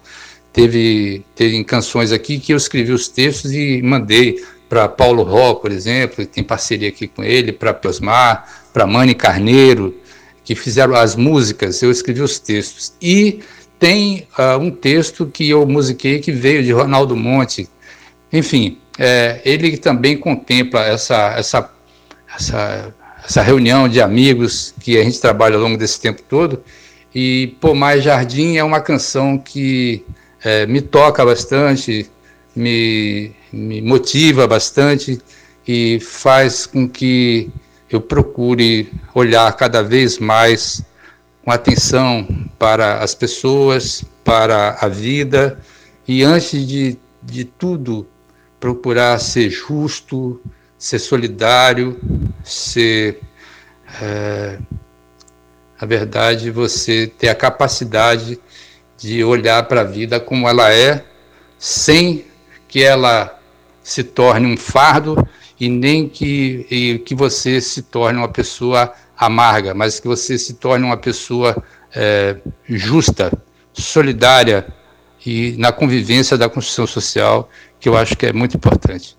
Teve, 0.51 1.23
teve 1.35 1.63
canções 1.63 2.11
aqui 2.11 2.39
que 2.39 2.53
eu 2.53 2.57
escrevi 2.57 2.91
os 2.91 3.07
textos 3.07 3.51
e 3.53 3.81
mandei 3.81 4.43
para 4.67 4.87
Paulo 4.87 5.23
Ró, 5.23 5.55
por 5.55 5.71
exemplo, 5.71 6.25
tem 6.25 6.43
parceria 6.43 6.89
aqui 6.89 7.07
com 7.07 7.23
ele, 7.23 7.51
para 7.51 7.73
Prosmar, 7.73 8.63
para 8.73 8.87
Mani 8.87 9.13
Carneiro, 9.13 9.95
que 10.43 10.55
fizeram 10.55 10.95
as 10.95 11.15
músicas, 11.15 11.81
eu 11.83 11.91
escrevi 11.91 12.21
os 12.21 12.39
textos. 12.39 12.93
E 13.01 13.41
tem 13.81 14.27
ah, 14.37 14.57
um 14.57 14.69
texto 14.69 15.25
que 15.25 15.49
eu 15.49 15.65
musiquei 15.65 16.19
que 16.19 16.31
veio 16.31 16.63
de 16.63 16.71
Ronaldo 16.71 17.15
Monte. 17.15 17.67
Enfim, 18.31 18.77
é, 18.99 19.41
ele 19.43 19.75
também 19.75 20.15
contempla 20.15 20.85
essa, 20.85 21.33
essa, 21.35 21.73
essa, 22.37 22.93
essa 23.25 23.41
reunião 23.41 23.89
de 23.89 23.99
amigos 23.99 24.71
que 24.79 24.99
a 24.99 25.03
gente 25.03 25.19
trabalha 25.19 25.55
ao 25.55 25.63
longo 25.63 25.79
desse 25.79 25.99
tempo 25.99 26.21
todo. 26.21 26.63
E 27.13 27.55
Pomar 27.59 27.97
e 27.97 28.01
Jardim 28.01 28.57
é 28.57 28.63
uma 28.63 28.79
canção 28.79 29.35
que 29.35 30.05
é, 30.43 30.67
me 30.67 30.79
toca 30.79 31.25
bastante, 31.25 32.07
me, 32.55 33.31
me 33.51 33.81
motiva 33.81 34.45
bastante 34.45 35.19
e 35.67 35.99
faz 35.99 36.67
com 36.67 36.87
que 36.87 37.49
eu 37.89 37.99
procure 37.99 38.93
olhar 39.15 39.51
cada 39.57 39.81
vez 39.81 40.19
mais 40.19 40.83
com 41.43 41.51
atenção 41.51 42.27
para 42.57 42.99
as 42.99 43.15
pessoas, 43.15 44.03
para 44.23 44.77
a 44.79 44.87
vida 44.87 45.59
e, 46.07 46.23
antes 46.23 46.67
de, 46.67 46.97
de 47.21 47.45
tudo, 47.45 48.07
procurar 48.59 49.19
ser 49.19 49.49
justo, 49.49 50.41
ser 50.77 50.99
solidário, 50.99 51.99
ser. 52.43 53.19
É, 54.01 54.57
na 55.79 55.87
verdade, 55.87 56.51
você 56.51 57.07
ter 57.07 57.29
a 57.29 57.35
capacidade 57.35 58.39
de 58.97 59.23
olhar 59.23 59.63
para 59.63 59.81
a 59.81 59.83
vida 59.83 60.19
como 60.19 60.47
ela 60.47 60.71
é, 60.71 61.03
sem 61.57 62.25
que 62.67 62.83
ela 62.83 63.39
se 63.83 64.03
torne 64.03 64.45
um 64.45 64.55
fardo 64.55 65.27
e 65.59 65.67
nem 65.67 66.07
que, 66.07 66.67
e 66.69 66.99
que 66.99 67.15
você 67.15 67.59
se 67.59 67.81
torne 67.81 68.19
uma 68.19 68.29
pessoa 68.29 68.93
amarga, 69.21 69.75
mas 69.75 69.99
que 69.99 70.07
você 70.07 70.35
se 70.35 70.55
torne 70.55 70.83
uma 70.83 70.97
pessoa 70.97 71.55
é, 71.95 72.37
justa, 72.67 73.31
solidária 73.71 74.65
e 75.23 75.55
na 75.59 75.71
convivência 75.71 76.35
da 76.35 76.49
construção 76.49 76.87
social, 76.87 77.47
que 77.79 77.87
eu 77.87 77.95
acho 77.95 78.17
que 78.17 78.25
é 78.25 78.33
muito 78.33 78.57
importante. 78.57 79.15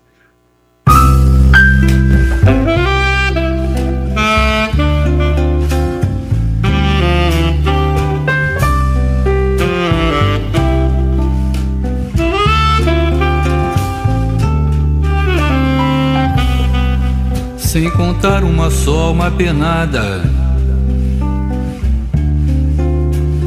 Sem 17.73 17.89
contar 17.89 18.43
uma 18.43 18.69
só, 18.69 19.11
uma 19.11 19.31
penada. 19.31 20.21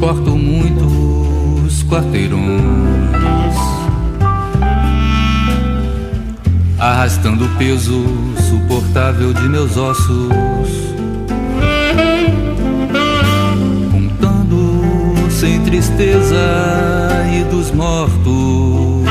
Corto 0.01 0.31
muitos 0.31 1.81
quarteirões, 1.83 2.61
arrastando 6.77 7.45
o 7.45 7.49
peso 7.57 8.03
suportável 8.49 9.31
de 9.31 9.47
meus 9.47 9.77
ossos, 9.77 10.71
contando 13.89 15.31
sem 15.31 15.61
tristeza 15.61 16.35
e 17.33 17.45
dos 17.45 17.71
mortos, 17.71 19.05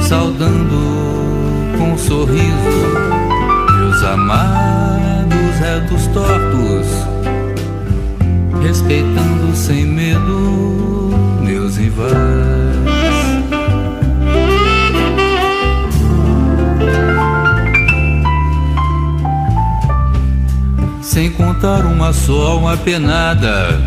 saudando 0.00 0.99
com 1.80 1.92
um 1.92 1.98
sorriso 1.98 2.44
meus 3.78 4.02
amados 4.04 5.58
retos 5.58 6.06
tortos, 6.08 6.86
respeitando 8.62 9.56
sem 9.56 9.86
medo 9.86 11.10
meus 11.42 11.78
rivais. 11.78 12.10
Sem 21.00 21.30
contar 21.30 21.86
uma 21.86 22.12
só, 22.12 22.58
uma 22.58 22.76
penada. 22.76 23.80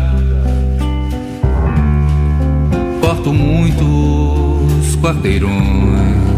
Corto 3.00 3.32
muitos 3.32 4.96
quarteirões 5.00 6.33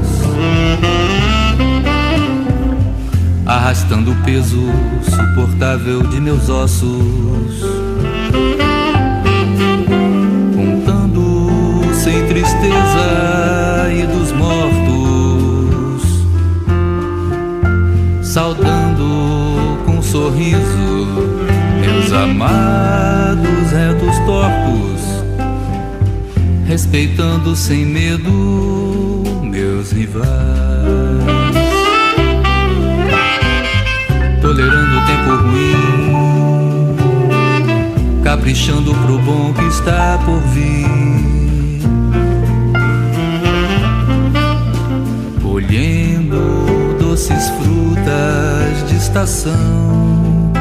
arrastando 3.56 4.12
o 4.12 4.14
peso 4.16 4.60
suportável 5.02 6.02
de 6.02 6.20
meus 6.20 6.50
ossos, 6.50 7.64
contando 10.54 11.94
sem 11.94 12.26
tristeza 12.26 13.90
e 13.90 14.06
dos 14.06 14.30
mortos, 14.32 16.02
saudando 18.22 19.78
com 19.86 20.02
sorriso 20.02 21.06
meus 21.80 22.12
amados 22.12 23.72
retos 23.72 24.18
tortos, 24.26 25.00
respeitando 26.66 27.56
sem 27.56 27.86
medo 27.86 29.24
meus 29.42 29.92
rivais. 29.92 30.65
Deixando 38.46 38.94
pro 38.94 39.18
bom 39.18 39.52
que 39.52 39.64
está 39.64 40.16
por 40.24 40.40
vir. 40.52 40.86
Colhendo 45.42 46.96
doces 47.00 47.50
frutas 47.50 48.88
de 48.88 48.96
estação, 48.98 50.52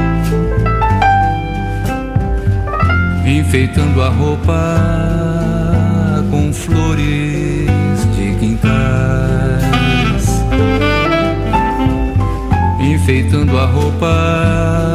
enfeitando 3.23 4.01
a 4.01 4.09
roupa 4.09 4.79
com 6.31 6.51
flores 6.51 7.69
de 8.15 8.35
quintais, 8.39 10.25
enfeitando 12.81 13.59
a 13.59 13.65
roupa 13.67 14.94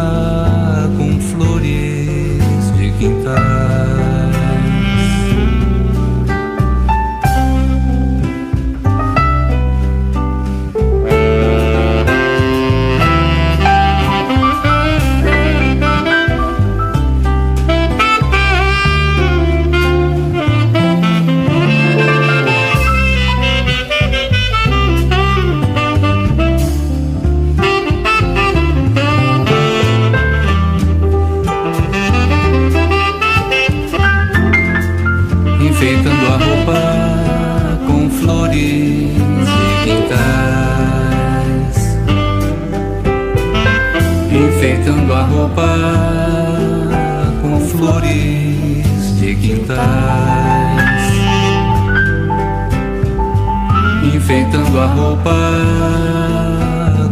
enfeitando 54.30 54.78
a 54.78 54.86
roupa 54.86 55.34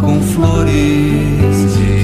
com 0.01 0.23
flores 0.23 1.98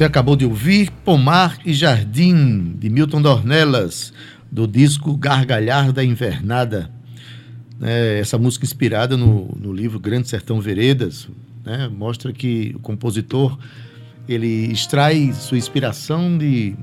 Você 0.00 0.04
acabou 0.04 0.34
de 0.34 0.46
ouvir 0.46 0.90
Pomar 1.04 1.58
e 1.62 1.74
Jardim, 1.74 2.74
de 2.78 2.88
Milton 2.88 3.20
Dornelas, 3.20 4.14
do 4.50 4.66
disco 4.66 5.14
Gargalhar 5.14 5.92
da 5.92 6.02
Invernada. 6.02 6.90
É, 7.82 8.18
essa 8.18 8.38
música 8.38 8.64
inspirada 8.64 9.14
no, 9.14 9.54
no, 9.60 9.70
livro 9.70 10.00
Grande 10.00 10.26
Sertão 10.26 10.58
Veredas, 10.58 11.28
né, 11.62 11.86
mostra 11.94 12.32
que 12.32 12.72
o 12.76 12.78
compositor 12.78 13.58
ele 14.26 14.72
extrai 14.72 15.34
sua 15.34 15.58
inspiração 15.58 16.38
de, 16.38 16.74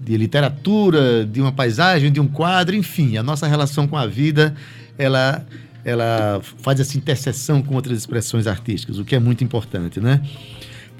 de 0.00 0.16
literatura, 0.16 1.26
de 1.26 1.42
uma 1.42 1.52
paisagem, 1.52 2.10
de 2.10 2.20
um 2.20 2.26
quadro, 2.26 2.74
enfim, 2.74 3.18
a 3.18 3.22
nossa 3.22 3.46
relação 3.46 3.86
com 3.86 3.98
a 3.98 4.06
vida, 4.06 4.54
ela, 4.96 5.44
ela 5.84 6.40
faz 6.42 6.80
essa 6.80 6.96
interseção 6.96 7.60
com 7.60 7.74
outras 7.74 7.98
expressões 7.98 8.46
artísticas, 8.46 8.98
o 8.98 9.04
que 9.04 9.14
é 9.14 9.20
muito 9.20 9.44
importante, 9.44 10.00
né? 10.00 10.22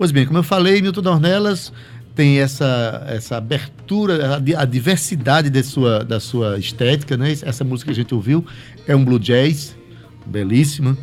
Pois 0.01 0.11
bem, 0.11 0.25
como 0.25 0.39
eu 0.39 0.43
falei, 0.43 0.81
Milton 0.81 1.03
Dornelas 1.03 1.71
tem 2.15 2.39
essa, 2.39 3.05
essa 3.07 3.37
abertura, 3.37 4.41
a, 4.57 4.63
a 4.63 4.65
diversidade 4.65 5.51
de 5.51 5.63
sua, 5.63 6.03
da 6.03 6.19
sua 6.19 6.59
estética, 6.59 7.19
né? 7.19 7.33
Essa 7.43 7.65
música 7.65 7.93
que 7.93 8.01
a 8.01 8.03
gente 8.03 8.15
ouviu 8.15 8.43
é 8.89 8.97
um 8.97 9.05
blue 9.05 9.19
jazz, 9.19 9.77
belíssima. 10.25 10.97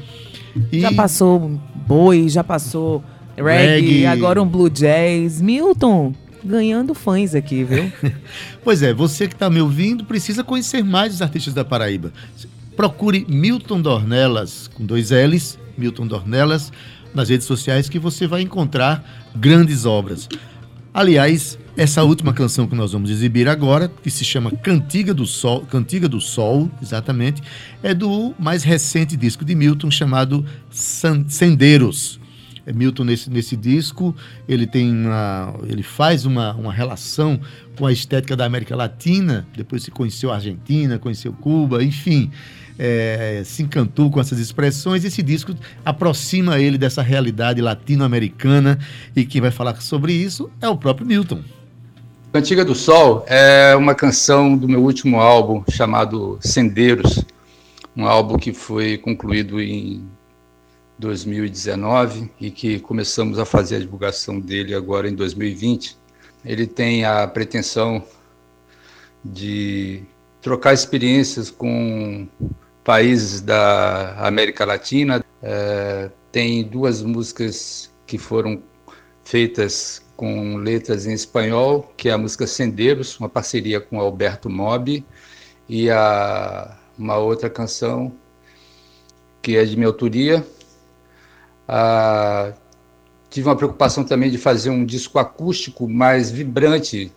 E... 0.71 0.79
Já 0.79 0.91
passou 0.91 1.61
boi, 1.75 2.27
já 2.27 2.43
passou 2.43 3.03
reggae, 3.35 3.85
reggae, 3.85 4.05
agora 4.07 4.41
um 4.41 4.47
blue 4.47 4.67
jazz. 4.67 5.41
Milton, 5.41 6.15
ganhando 6.43 6.95
fãs 6.95 7.35
aqui, 7.35 7.63
viu? 7.63 7.91
pois 8.63 8.81
é, 8.81 8.95
você 8.95 9.27
que 9.27 9.35
está 9.35 9.47
me 9.47 9.61
ouvindo 9.61 10.05
precisa 10.05 10.43
conhecer 10.43 10.83
mais 10.83 11.13
os 11.13 11.21
artistas 11.21 11.53
da 11.53 11.63
Paraíba. 11.63 12.11
Procure 12.75 13.27
Milton 13.29 13.79
Dornelas, 13.79 14.67
com 14.67 14.83
dois 14.83 15.11
L's, 15.11 15.59
Milton 15.77 16.07
Dornelas, 16.07 16.71
nas 17.17 17.29
redes 17.29 17.47
sociais 17.47 17.89
que 17.89 17.97
você 17.97 18.27
vai 18.27 18.41
encontrar 18.41 19.03
grandes 19.35 19.85
obras. 19.85 20.29
Aliás, 20.93 21.57
essa 21.75 22.03
última 22.03 22.31
canção 22.31 22.67
que 22.67 22.75
nós 22.75 22.93
vamos 22.93 23.09
exibir 23.09 23.49
agora, 23.49 23.91
que 24.01 24.09
se 24.09 24.23
chama 24.23 24.51
Cantiga 24.51 25.13
do 25.13 25.25
Sol, 25.25 25.61
Cantiga 25.65 26.07
do 26.07 26.21
Sol, 26.21 26.71
exatamente, 26.81 27.41
é 27.81 27.93
do 27.93 28.33
mais 28.39 28.63
recente 28.63 29.17
disco 29.17 29.43
de 29.43 29.55
Milton 29.55 29.89
chamado 29.89 30.45
Sendeiros. 30.69 32.19
É 32.65 32.73
Milton 32.73 33.05
nesse, 33.05 33.29
nesse 33.29 33.55
disco, 33.55 34.15
ele 34.47 34.67
tem 34.67 34.91
uma, 34.91 35.55
ele 35.67 35.83
faz 35.83 36.25
uma, 36.25 36.53
uma 36.53 36.73
relação 36.73 37.39
com 37.77 37.85
a 37.85 37.93
estética 37.93 38.35
da 38.35 38.45
América 38.45 38.75
Latina, 38.75 39.47
depois 39.55 39.83
se 39.83 39.89
conheceu 39.89 40.31
a 40.31 40.35
Argentina, 40.35 40.99
conheceu 40.99 41.31
Cuba, 41.31 41.83
enfim 41.83 42.29
é, 42.77 43.41
se 43.45 43.63
encantou 43.63 44.09
com 44.11 44.19
essas 44.19 44.39
expressões. 44.39 45.03
Esse 45.03 45.23
disco 45.23 45.53
aproxima 45.83 46.59
ele 46.59 46.77
dessa 46.77 47.01
realidade 47.01 47.61
latino-americana 47.61 48.79
e 49.15 49.25
quem 49.25 49.41
vai 49.41 49.51
falar 49.51 49.81
sobre 49.81 50.13
isso 50.13 50.49
é 50.61 50.67
o 50.67 50.77
próprio 50.77 51.05
Milton. 51.05 51.41
Cantiga 52.31 52.63
do 52.63 52.75
Sol 52.75 53.25
é 53.27 53.75
uma 53.75 53.95
canção 53.95 54.55
do 54.55 54.67
meu 54.67 54.83
último 54.83 55.19
álbum 55.19 55.63
chamado 55.71 56.37
Sendeiros, 56.41 57.23
um 57.95 58.05
álbum 58.05 58.37
que 58.37 58.53
foi 58.53 58.97
concluído 58.97 59.59
em 59.59 60.07
2019 60.99 62.29
e 62.39 62.51
que 62.51 62.79
começamos 62.79 63.39
a 63.39 63.45
fazer 63.45 63.77
a 63.77 63.79
divulgação 63.79 64.39
dele 64.39 64.75
agora 64.75 65.09
em 65.09 65.15
2020. 65.15 65.97
Ele 66.45 66.67
tem 66.67 67.05
a 67.05 67.27
pretensão 67.27 68.03
de 69.23 70.03
trocar 70.41 70.73
experiências 70.73 71.49
com 71.49 72.27
países 72.87 73.41
da 73.41 74.15
América 74.17 74.63
Latina. 74.63 75.21
É, 75.43 76.09
tem 76.31 76.63
duas 76.63 77.03
músicas 77.03 77.93
que 78.05 78.17
foram 78.17 78.63
feitas 79.25 80.01
com 80.15 80.55
letras 80.55 81.05
em 81.05 81.11
espanhol, 81.11 81.91
que 81.97 82.07
é 82.07 82.13
a 82.13 82.17
música 82.17 82.47
Sendeiros, 82.47 83.19
uma 83.19 83.27
parceria 83.27 83.81
com 83.81 83.99
Alberto 83.99 84.49
Mobi, 84.49 85.05
e 85.67 85.89
a, 85.89 86.77
uma 86.97 87.17
outra 87.17 87.49
canção 87.49 88.13
que 89.41 89.57
é 89.57 89.65
de 89.65 89.75
minha 89.75 89.87
autoria. 89.87 90.47
tive 93.29 93.49
uma 93.49 93.55
preocupação 93.57 94.05
também 94.05 94.31
de 94.31 94.37
fazer 94.37 94.69
um 94.69 94.85
disco 94.85 95.19
acústico 95.19 95.89
mais 95.89 96.31
vibrante, 96.31 97.11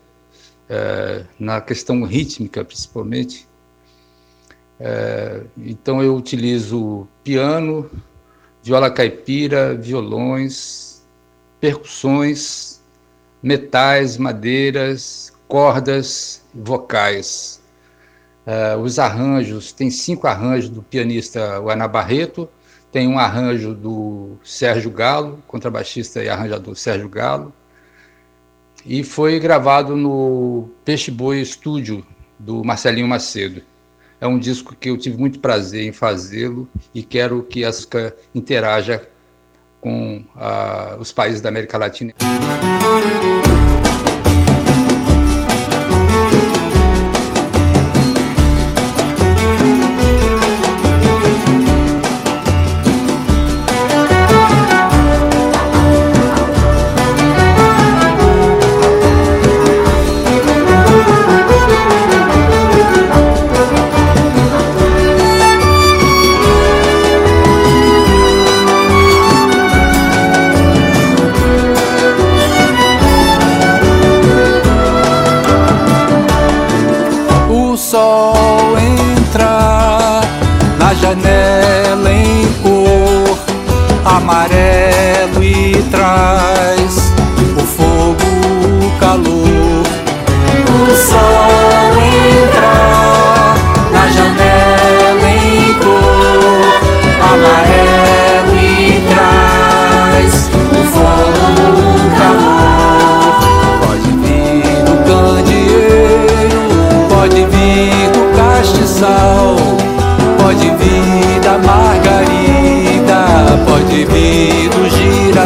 é, 0.68 1.24
na 1.38 1.60
questão 1.60 2.02
rítmica 2.02 2.64
principalmente, 2.64 3.46
é, 4.80 5.42
então 5.58 6.02
eu 6.02 6.16
utilizo 6.16 7.06
piano, 7.22 7.90
viola 8.62 8.90
caipira, 8.90 9.74
violões, 9.74 11.06
percussões, 11.60 12.80
metais, 13.42 14.16
madeiras, 14.16 15.32
cordas, 15.46 16.42
vocais. 16.54 17.60
É, 18.46 18.74
os 18.74 18.98
arranjos, 18.98 19.70
tem 19.70 19.90
cinco 19.90 20.26
arranjos 20.26 20.70
do 20.70 20.82
pianista 20.82 21.58
Ana 21.58 21.86
Barreto, 21.86 22.48
tem 22.90 23.06
um 23.06 23.18
arranjo 23.18 23.74
do 23.74 24.38
Sérgio 24.42 24.90
Galo, 24.90 25.42
contrabaixista 25.46 26.24
e 26.24 26.28
arranjador 26.28 26.74
Sérgio 26.74 27.08
Galo, 27.08 27.52
e 28.84 29.04
foi 29.04 29.38
gravado 29.38 29.94
no 29.94 30.70
Peixe 30.86 31.10
Boi 31.10 31.40
Estúdio, 31.40 32.04
do 32.38 32.64
Marcelinho 32.64 33.06
Macedo. 33.06 33.62
É 34.20 34.26
um 34.26 34.38
disco 34.38 34.76
que 34.78 34.90
eu 34.90 34.98
tive 34.98 35.16
muito 35.16 35.40
prazer 35.40 35.82
em 35.86 35.92
fazê-lo 35.92 36.68
e 36.94 37.02
quero 37.02 37.42
que 37.42 37.64
essa 37.64 38.14
interaja 38.34 39.08
com 39.80 40.22
uh, 40.36 41.00
os 41.00 41.10
países 41.10 41.40
da 41.40 41.48
América 41.48 41.78
Latina. 41.78 42.12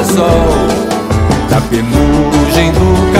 Girassol, 0.05 1.49
da 1.49 1.61
penugem 1.62 2.73
do 2.73 3.13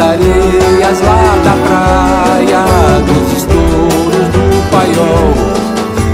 areias 0.00 1.00
lá 1.02 1.36
da 1.44 1.54
praia, 1.66 2.64
dos 3.06 3.32
estouros 3.36 4.28
do 4.32 4.70
paiol. 4.70 5.34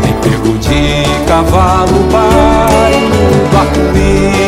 Tem 0.02 0.14
pego 0.14 0.58
de 0.58 1.04
cavalo 1.26 1.98
baio, 2.10 3.08
do 3.50 4.45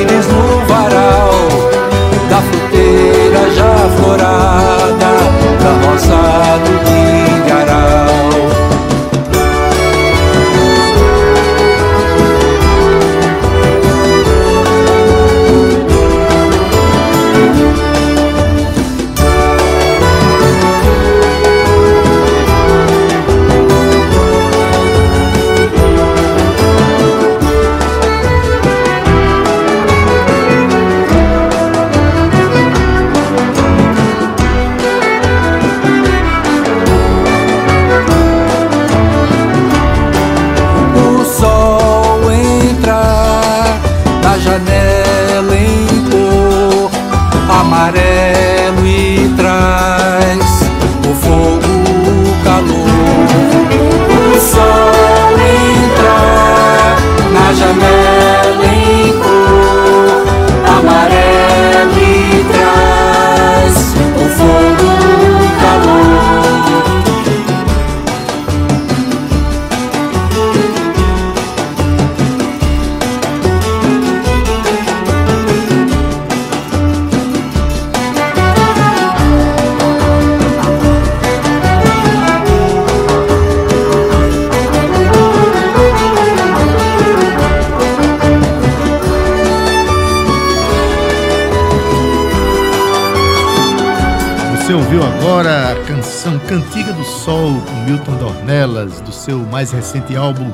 Cantiga 96.48 96.94
do 96.94 97.04
Sol 97.04 97.60
com 97.60 97.84
Milton 97.84 98.16
Dornelas, 98.16 99.02
do 99.02 99.12
seu 99.12 99.40
mais 99.40 99.70
recente 99.70 100.16
álbum 100.16 100.50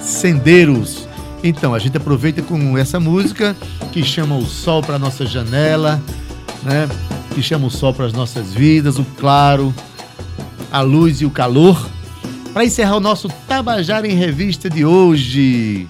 Sendeiros. 0.00 1.06
Então, 1.42 1.74
a 1.74 1.78
gente 1.78 1.98
aproveita 1.98 2.40
com 2.40 2.78
essa 2.78 2.98
música 2.98 3.54
que 3.92 4.02
chama 4.02 4.38
o 4.38 4.46
sol 4.46 4.82
para 4.82 4.98
nossa 4.98 5.26
janela, 5.26 6.00
né? 6.62 6.88
Que 7.34 7.42
chama 7.42 7.66
o 7.66 7.70
sol 7.70 7.92
para 7.92 8.06
as 8.06 8.14
nossas 8.14 8.54
vidas, 8.54 8.98
o 8.98 9.04
claro, 9.18 9.74
a 10.72 10.80
luz 10.80 11.20
e 11.20 11.26
o 11.26 11.30
calor. 11.30 11.90
Para 12.54 12.64
encerrar 12.64 12.96
o 12.96 13.00
nosso 13.00 13.28
Tabajara 13.46 14.08
em 14.08 14.14
Revista 14.14 14.70
de 14.70 14.82
hoje. 14.82 15.86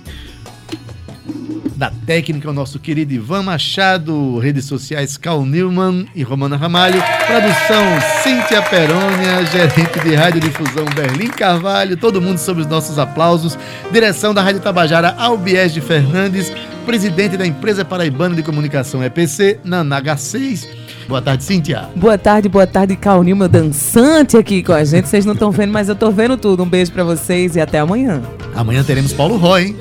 Da 1.76 1.90
técnica, 2.06 2.48
o 2.48 2.52
nosso 2.52 2.78
querido 2.78 3.12
Ivan 3.12 3.42
Machado, 3.42 4.38
redes 4.38 4.64
sociais 4.64 5.16
Cal 5.16 5.44
Newman 5.44 6.06
e 6.14 6.22
Romana 6.22 6.56
Ramalho, 6.56 7.02
produção 7.26 7.84
Cíntia 8.22 8.62
Perônia, 8.62 9.44
gerente 9.46 9.98
de 9.98 10.14
radiodifusão 10.14 10.84
Berlim 10.94 11.28
Carvalho, 11.28 11.96
todo 11.96 12.22
mundo 12.22 12.38
sob 12.38 12.60
os 12.60 12.68
nossos 12.68 12.96
aplausos, 12.96 13.58
direção 13.90 14.32
da 14.32 14.40
Rádio 14.40 14.60
Tabajara 14.60 15.16
Albiés 15.18 15.74
de 15.74 15.80
Fernandes, 15.80 16.52
presidente 16.86 17.36
da 17.36 17.44
empresa 17.44 17.84
paraibana 17.84 18.36
de 18.36 18.44
comunicação 18.44 19.02
EPC, 19.02 19.58
Nanaga 19.64 20.16
6. 20.16 20.68
Boa 21.08 21.20
tarde, 21.20 21.42
Cíntia. 21.42 21.88
Boa 21.96 22.16
tarde, 22.16 22.48
boa 22.48 22.68
tarde, 22.68 22.94
Calnil, 22.94 23.34
meu 23.34 23.48
dançante 23.48 24.36
aqui 24.36 24.62
com 24.62 24.72
a 24.72 24.84
gente. 24.84 25.08
Vocês 25.08 25.26
não 25.26 25.32
estão 25.32 25.50
vendo, 25.50 25.72
mas 25.72 25.88
eu 25.88 25.96
tô 25.96 26.10
vendo 26.12 26.36
tudo. 26.36 26.62
Um 26.62 26.68
beijo 26.68 26.92
pra 26.92 27.02
vocês 27.02 27.56
e 27.56 27.60
até 27.60 27.80
amanhã. 27.80 28.22
Amanhã 28.54 28.84
teremos 28.84 29.12
Paulo 29.12 29.36
Roy, 29.36 29.64
hein? 29.64 29.76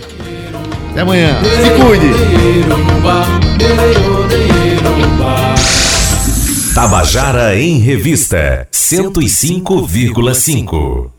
Até 0.93 1.01
amanhã. 1.01 1.41
Se 1.43 1.69
cuide. 1.81 2.13
Tabajara 6.75 7.59
em 7.59 7.79
Revista 7.79 8.67
105,5. 8.71 11.09